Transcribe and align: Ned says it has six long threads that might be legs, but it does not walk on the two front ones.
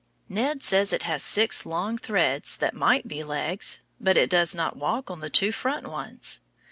Ned 0.27 0.63
says 0.63 0.91
it 0.91 1.03
has 1.03 1.21
six 1.21 1.63
long 1.63 1.95
threads 1.95 2.57
that 2.57 2.73
might 2.73 3.07
be 3.07 3.23
legs, 3.23 3.81
but 3.99 4.17
it 4.17 4.31
does 4.31 4.55
not 4.55 4.75
walk 4.75 5.11
on 5.11 5.19
the 5.19 5.29
two 5.29 5.51
front 5.51 5.85
ones. 5.85 6.39